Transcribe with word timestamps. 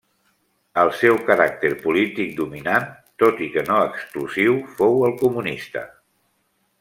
El 0.83 0.87
seu 0.99 1.17
caràcter 1.27 1.69
polític 1.83 2.33
dominant, 2.41 2.89
tot 3.25 3.43
i 3.49 3.53
que 3.57 3.65
no 3.71 3.77
exclusiu, 3.91 4.57
fou 4.81 4.97
el 5.11 5.15
comunista. 5.25 5.85